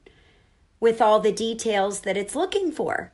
[0.79, 3.13] with all the details that it's looking for.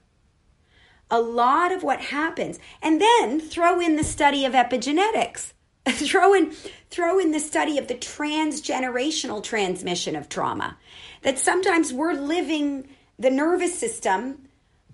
[1.11, 5.53] A lot of what happens, and then throw in the study of epigenetics.
[5.89, 6.53] throw in
[6.91, 10.78] throw in the study of the transgenerational transmission of trauma.
[11.22, 12.89] That sometimes we're living
[13.19, 14.49] the nervous system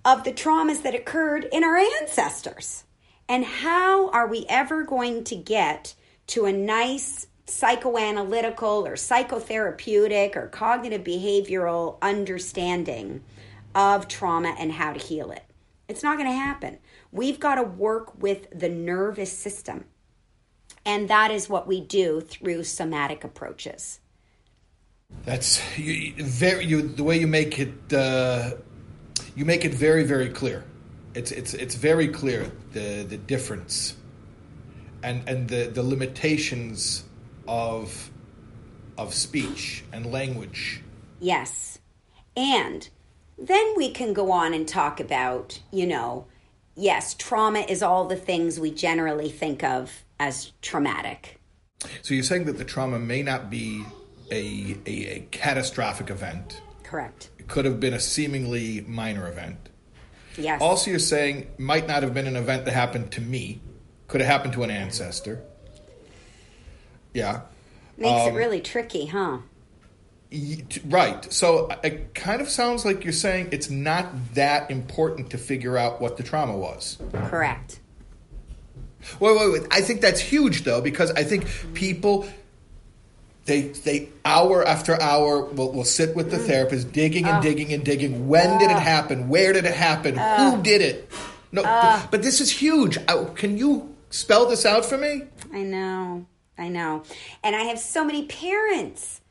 [0.05, 2.85] of the traumas that occurred in our ancestors.
[3.29, 5.95] And how are we ever going to get
[6.29, 13.23] to a nice psychoanalytical or psychotherapeutic or cognitive behavioral understanding
[13.75, 15.45] of trauma and how to heal it?
[15.89, 16.79] It's not going to happen.
[17.12, 19.85] We've got to work with the nervous system.
[20.85, 24.01] And that is what we do through somatic approaches.
[25.28, 27.92] That's you, very you, the way you make it.
[27.92, 28.52] Uh,
[29.36, 30.64] you make it very very clear.
[31.12, 33.94] It's it's it's very clear the the difference,
[35.02, 37.04] and and the the limitations
[37.46, 38.11] of
[38.96, 40.80] of speech and language.
[41.20, 41.78] Yes,
[42.34, 42.88] and
[43.36, 46.26] then we can go on and talk about you know,
[46.74, 51.38] yes, trauma is all the things we generally think of as traumatic.
[52.00, 53.84] So you're saying that the trauma may not be
[54.31, 56.61] a, a, a catastrophic event.
[56.83, 57.31] Correct.
[57.39, 59.68] It could have been a seemingly minor event.
[60.37, 60.61] Yes.
[60.62, 63.61] Also, you're saying might not have been an event that happened to me.
[64.07, 65.43] Could have happened to an ancestor.
[67.12, 67.43] Yeah.
[67.97, 69.39] Makes um, it really tricky, huh?
[70.31, 71.31] Y- t- Right.
[71.33, 76.01] So it kind of sounds like you're saying it's not that important to figure out
[76.01, 76.99] what the trauma was.
[77.12, 77.81] Correct.
[79.20, 79.62] Wait, wait, wait.
[79.70, 82.29] I think that's huge, though, because I think people
[83.49, 86.46] they they hour after hour will, will sit with the mm.
[86.46, 87.40] therapist, digging and ah.
[87.40, 88.28] digging and digging.
[88.28, 88.80] When did it ah.
[88.80, 89.28] happen?
[89.28, 90.16] Where did it happen?
[90.16, 90.53] Ah.
[90.55, 91.11] Who did it?
[91.51, 92.99] No, but, but this is huge.
[93.09, 95.22] Uh, Can you spell this out for me?
[95.53, 96.26] I know.
[96.59, 97.05] I know.
[97.42, 99.22] And I have so many parents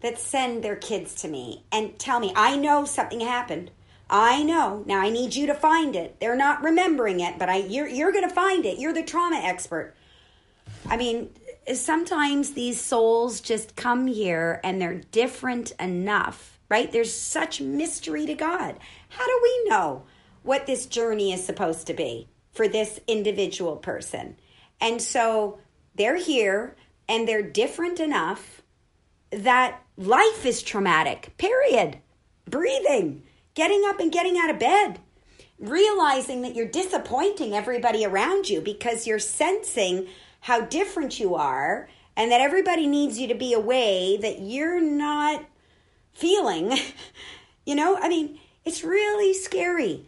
[0.00, 3.70] that send their kids to me and tell me, I know something happened.
[4.08, 4.82] I know.
[4.86, 6.18] Now I need you to find it.
[6.18, 8.78] They're not remembering it, but I you're you're going to find it.
[8.78, 9.94] You're the trauma expert.
[10.88, 11.30] I mean,
[11.76, 16.90] sometimes these souls just come here and they're different enough, right?
[16.90, 18.78] There's such mystery to God.
[19.08, 20.04] How do we know
[20.42, 24.36] what this journey is supposed to be for this individual person?
[24.80, 25.58] And so
[25.94, 26.76] they're here
[27.08, 28.62] and they're different enough
[29.30, 31.98] that life is traumatic, period.
[32.46, 33.22] Breathing,
[33.54, 34.98] getting up and getting out of bed,
[35.58, 40.08] realizing that you're disappointing everybody around you because you're sensing
[40.40, 44.80] how different you are and that everybody needs you to be a way that you're
[44.80, 45.44] not
[46.12, 46.76] feeling.
[47.66, 50.06] you know, I mean, it's really scary.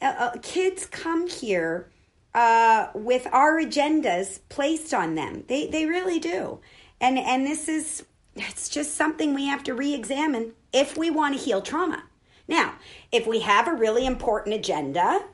[0.00, 1.90] Uh, uh, kids come here
[2.34, 5.44] uh, with our agendas placed on them.
[5.48, 6.60] They they really do,
[7.00, 8.04] and and this is
[8.34, 12.02] it's just something we have to re-examine if we want to heal trauma.
[12.48, 12.74] Now,
[13.12, 15.24] if we have a really important agenda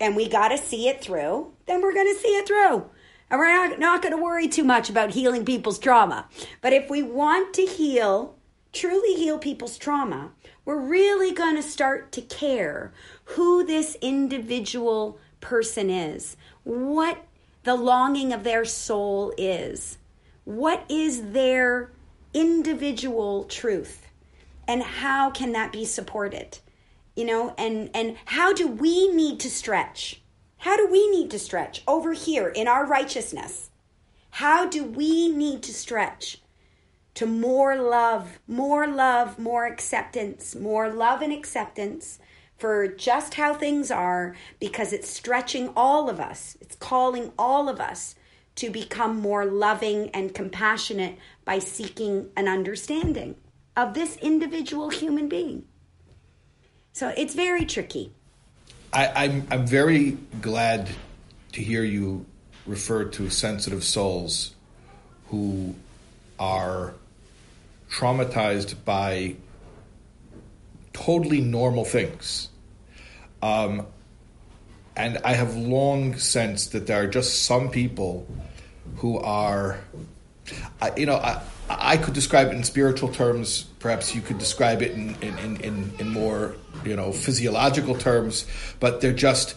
[0.00, 2.90] and we got to see it through, then we're going to see it through.
[3.30, 6.28] And we're not, not going to worry too much about healing people's trauma.
[6.60, 8.34] But if we want to heal,
[8.72, 10.32] truly heal people's trauma,
[10.64, 12.92] we're really going to start to care
[13.24, 17.24] who this individual person is, what
[17.62, 19.98] the longing of their soul is,
[20.44, 21.92] what is their
[22.34, 24.06] individual truth,
[24.66, 26.58] and how can that be supported?
[27.16, 30.19] You know, and and how do we need to stretch?
[30.60, 33.70] How do we need to stretch over here in our righteousness?
[34.32, 36.42] How do we need to stretch
[37.14, 42.18] to more love, more love, more acceptance, more love and acceptance
[42.58, 46.58] for just how things are because it's stretching all of us.
[46.60, 48.14] It's calling all of us
[48.56, 53.36] to become more loving and compassionate by seeking an understanding
[53.78, 55.64] of this individual human being.
[56.92, 58.12] So it's very tricky.
[58.92, 60.88] I, I'm I'm very glad
[61.52, 62.26] to hear you
[62.66, 64.54] refer to sensitive souls
[65.28, 65.74] who
[66.38, 66.94] are
[67.90, 69.36] traumatized by
[70.92, 72.48] totally normal things.
[73.42, 73.86] Um,
[74.96, 78.26] and I have long sensed that there are just some people
[78.96, 79.78] who are,
[80.96, 81.42] you know, I,
[81.78, 83.64] I could describe it in spiritual terms.
[83.78, 88.46] Perhaps you could describe it in, in, in, in, more, you know, physiological terms,
[88.80, 89.56] but they're just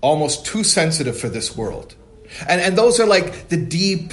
[0.00, 1.96] almost too sensitive for this world.
[2.48, 4.12] And, and those are like the deep,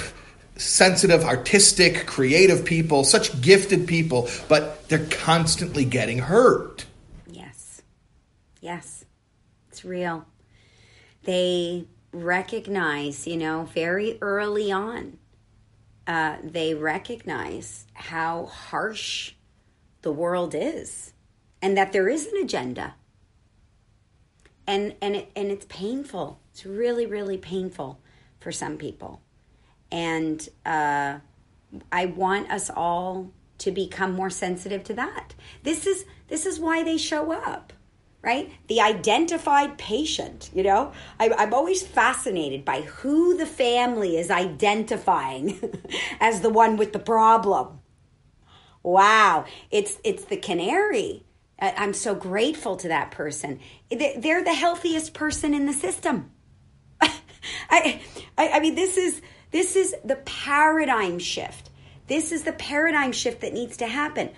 [0.56, 6.86] sensitive, artistic, creative people, such gifted people, but they're constantly getting hurt.
[7.30, 7.82] Yes.
[8.60, 9.04] Yes.
[9.70, 10.26] It's real.
[11.22, 15.18] They recognize, you know, very early on,
[16.06, 19.32] uh, they recognize how harsh
[20.02, 21.12] the world is
[21.60, 22.94] and that there is an agenda.
[24.66, 26.40] And, and, it, and it's painful.
[26.52, 28.00] It's really, really painful
[28.40, 29.20] for some people.
[29.90, 31.18] And uh,
[31.90, 35.34] I want us all to become more sensitive to that.
[35.62, 37.72] This is this is why they show up,
[38.22, 38.50] right?
[38.68, 40.50] The identified patient.
[40.54, 45.58] You know, I, I'm always fascinated by who the family is identifying
[46.20, 47.80] as the one with the problem.
[48.82, 51.24] Wow, it's it's the canary.
[51.60, 53.60] I- I'm so grateful to that person.
[53.90, 56.30] They- They're the healthiest person in the system.
[57.00, 58.00] I,
[58.38, 59.20] I, I mean, this is
[59.50, 61.70] this is the paradigm shift
[62.08, 64.30] This is the paradigm shift that needs to happen.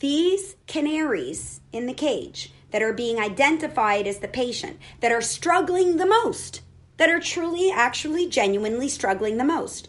[0.00, 5.98] These canaries in the cage that are being identified as the patient, that are struggling
[5.98, 6.62] the most,
[6.96, 9.88] that are truly, actually, genuinely struggling the most,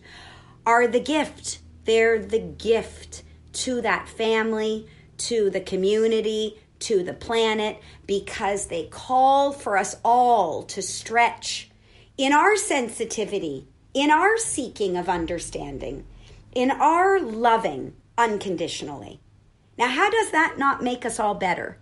[0.66, 1.60] are the gift.
[1.86, 3.24] They're the gift
[3.54, 10.64] to that family, to the community, to the planet, because they call for us all
[10.64, 11.70] to stretch
[12.18, 16.06] in our sensitivity, in our seeking of understanding,
[16.54, 19.20] in our loving unconditionally.
[19.78, 21.78] Now, how does that not make us all better?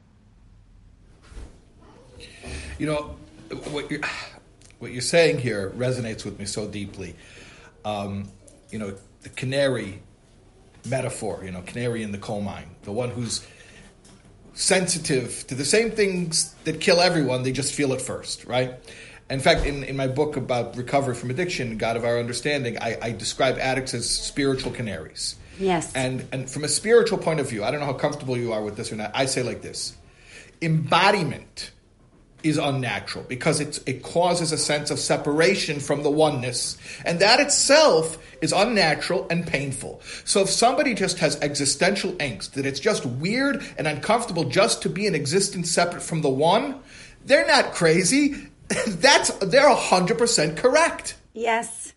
[2.82, 3.16] You know,
[3.70, 4.02] what you're,
[4.80, 7.16] what you're saying here resonates with me so deeply.
[7.86, 8.28] Um,
[8.72, 10.02] you know, the canary
[10.88, 13.46] metaphor, you know, canary in the coal mine, the one who's
[14.56, 18.74] sensitive to the same things that kill everyone, they just feel it first, right?
[19.30, 22.98] In fact, in, in my book about recovery from addiction, God of Our Understanding, I,
[23.00, 25.36] I describe addicts as spiritual canaries.
[25.60, 25.94] Yes.
[25.94, 28.64] And and from a spiritual point of view, I don't know how comfortable you are
[28.64, 29.12] with this or not.
[29.14, 29.96] I say like this:
[30.64, 31.70] embodiment
[32.44, 37.40] is unnatural because it's, it causes a sense of separation from the oneness, and that
[37.40, 40.02] itself is unnatural and painful.
[40.26, 44.90] So if somebody just has existential angst, that it's just weird and uncomfortable just to
[44.90, 46.80] be in existence separate from the one,
[47.26, 48.50] they're not crazy.
[48.88, 51.16] That's they're hundred percent correct.
[51.34, 51.94] Yes.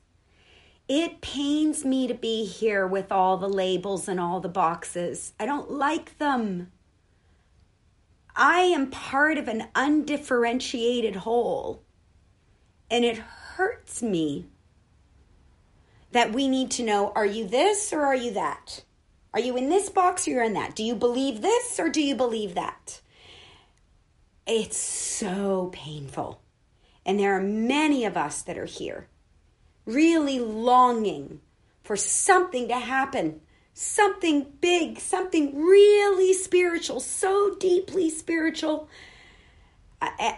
[0.86, 5.32] It pains me to be here with all the labels and all the boxes.
[5.40, 6.70] I don't like them.
[8.36, 11.82] I am part of an undifferentiated whole.
[12.90, 14.46] And it hurts me
[16.12, 18.82] that we need to know are you this or are you that?
[19.32, 20.76] Are you in this box or you're in that?
[20.76, 23.00] Do you believe this or do you believe that?
[24.46, 26.40] It's so painful.
[27.04, 29.08] And there are many of us that are here
[29.86, 31.40] really longing
[31.82, 33.40] for something to happen,
[33.74, 38.88] something big, something really spiritual, so deeply spiritual.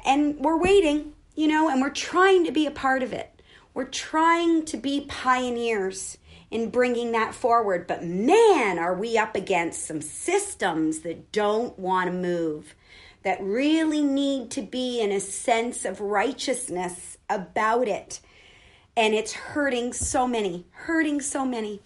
[0.04, 3.42] And we're waiting, you know, and we're trying to be a part of it.
[3.74, 6.16] We're trying to be pioneers
[6.50, 7.86] in bringing that forward.
[7.86, 12.74] But man, are we up against some systems that don't want to move,
[13.22, 18.20] that really need to be in a sense of righteousness about it
[18.96, 21.80] and it's hurting so many, hurting so many.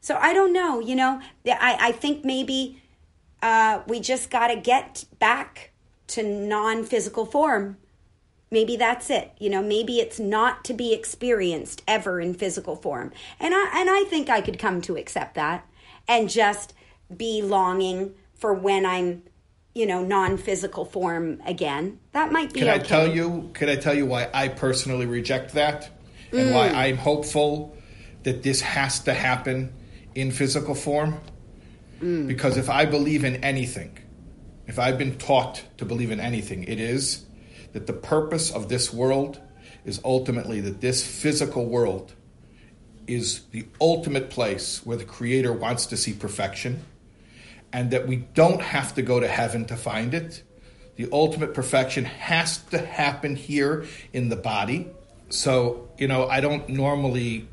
[0.00, 2.82] So I don't know, you know, I, I think maybe
[3.42, 5.72] uh, we just got to get back
[6.08, 7.76] to non physical form.
[8.50, 9.32] Maybe that's it.
[9.38, 13.12] You know, maybe it's not to be experienced ever in physical form.
[13.38, 15.66] And I, and I think I could come to accept that
[16.08, 16.74] and just
[17.14, 19.22] be longing for when I'm
[19.72, 22.80] you know non-physical form again that might be can okay.
[22.80, 25.88] i tell you can i tell you why i personally reject that
[26.32, 27.76] and why I'm hopeful
[28.22, 29.72] that this has to happen
[30.14, 31.20] in physical form.
[32.00, 32.26] Mm.
[32.26, 33.98] Because if I believe in anything,
[34.66, 37.24] if I've been taught to believe in anything, it is
[37.72, 39.40] that the purpose of this world
[39.84, 42.14] is ultimately that this physical world
[43.06, 46.84] is the ultimate place where the Creator wants to see perfection,
[47.72, 50.42] and that we don't have to go to heaven to find it.
[50.96, 54.88] The ultimate perfection has to happen here in the body.
[55.28, 57.48] So, you know, I don't normally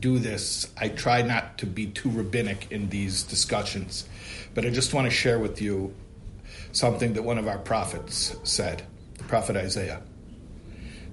[0.00, 0.68] do this.
[0.76, 4.06] I try not to be too rabbinic in these discussions,
[4.54, 5.94] but I just want to share with you
[6.72, 8.82] something that one of our prophets said,
[9.18, 10.02] the prophet Isaiah,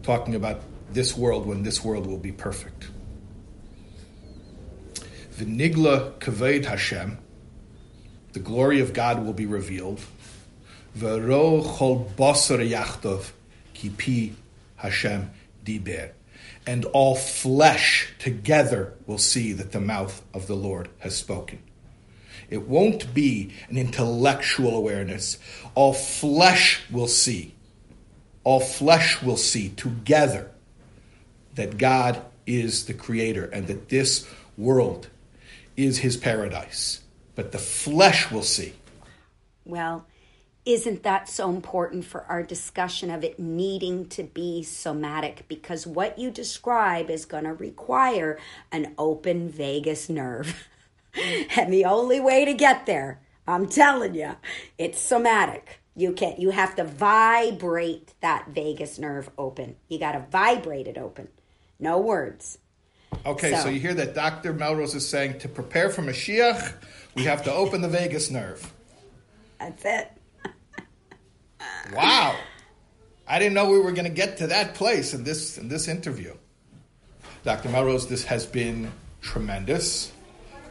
[0.02, 0.62] talking about
[0.92, 2.88] this world when this world will be perfect.
[5.36, 7.18] V'nigla kaved Hashem,
[8.34, 10.02] the glory of God will be revealed.
[10.98, 13.32] V'ro chol basar yachtov
[13.74, 14.34] kipi
[14.76, 15.32] Hashem
[15.64, 16.12] diber.
[16.66, 21.60] And all flesh together will see that the mouth of the Lord has spoken.
[22.50, 25.40] It won't be an intellectual awareness.
[25.76, 27.56] All flesh will see.
[28.44, 30.52] All flesh will see together
[31.56, 35.08] that God is the creator and that this world
[35.76, 37.02] is his paradise.
[37.36, 38.74] But the flesh will see.
[39.66, 40.06] Well,
[40.66, 45.46] isn't that so important for our discussion of it needing to be somatic?
[45.48, 48.40] Because what you describe is going to require
[48.72, 50.68] an open vagus nerve.
[51.58, 54.36] and the only way to get there, I'm telling you,
[54.78, 55.82] it's somatic.
[55.96, 56.40] You can't.
[56.40, 59.76] you have to vibrate that vagus nerve open.
[59.90, 61.28] You got to vibrate it open.
[61.78, 62.58] No words.
[63.26, 64.54] Okay, so, So- you hear that Dr.
[64.54, 66.74] Melrose is saying to prepare for Mashiach,
[67.16, 68.72] we have to open the vagus nerve.
[69.60, 70.12] That's it.
[71.92, 72.38] Wow.
[73.28, 75.88] I didn't know we were going to get to that place in this in this
[75.88, 76.36] interview.
[77.44, 77.70] Dr.
[77.70, 80.12] Melrose, this has been tremendous.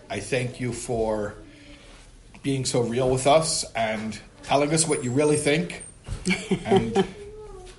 [0.09, 1.35] I thank you for
[2.43, 5.83] being so real with us and telling us what you really think.
[6.65, 7.07] And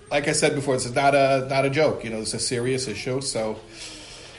[0.09, 2.03] like I said before, it's not a not a joke.
[2.03, 3.21] You know, it's a serious issue.
[3.21, 3.59] So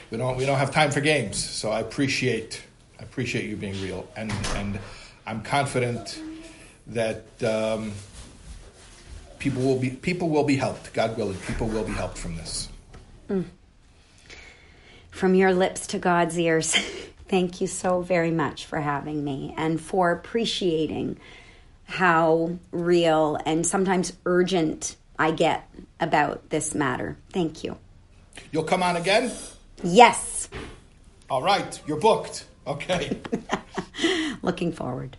[0.09, 1.37] we don't we don't have time for games.
[1.37, 2.61] So I appreciate
[2.99, 4.79] I appreciate you being real, and and
[5.25, 6.21] I'm confident
[6.87, 7.91] that um,
[9.45, 10.91] people will be people will be helped.
[10.91, 12.67] God willing, people will be helped from this.
[13.29, 13.45] Mm.
[15.11, 16.73] From your lips to God's ears.
[17.27, 21.19] Thank you so very much for having me and for appreciating
[21.85, 25.69] how real and sometimes urgent I get
[25.99, 27.15] about this matter.
[27.31, 27.77] Thank you.
[28.51, 29.31] You'll come on again?
[29.83, 30.49] Yes.
[31.29, 32.45] All right, you're booked.
[32.65, 33.19] Okay.
[34.41, 35.17] Looking forward.